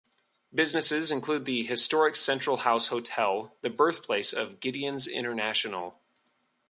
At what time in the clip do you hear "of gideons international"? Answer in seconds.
4.33-5.99